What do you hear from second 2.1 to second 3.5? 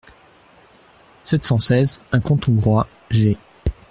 un conte hongrois (G.